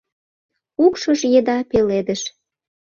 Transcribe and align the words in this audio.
Укшыж 0.83 1.21
еда 1.39 1.57
пеледыш. 1.69 2.21